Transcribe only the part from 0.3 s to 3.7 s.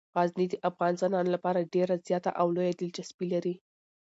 د افغان ځوانانو لپاره ډیره زیاته او لویه دلچسپي لري.